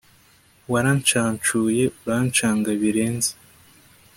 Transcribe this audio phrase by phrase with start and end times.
[0.71, 3.31] warancacuye urancanga birenze